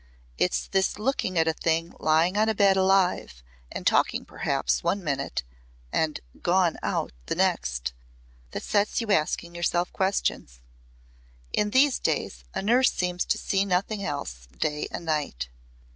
[0.39, 5.03] It's this looking at a thing lying on a bed alive and talking perhaps, one
[5.03, 5.43] minute
[5.93, 7.93] and gone out the next,
[8.49, 10.59] that sets you asking yourself questions.
[11.53, 15.49] In these days a nurse seems to see nothing else day and night.